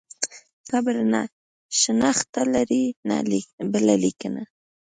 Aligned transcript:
قبر 0.71 0.95
نه 1.13 1.21
شنخته 1.81 2.41
لري 2.53 2.83
نه 3.07 3.17
بله 3.73 3.95
لیکنه. 4.03 4.43